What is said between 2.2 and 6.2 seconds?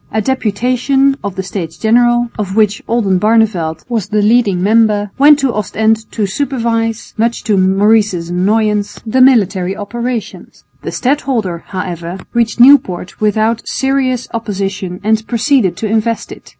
of which Oldenbarneveldt was the leading member, went to Ostend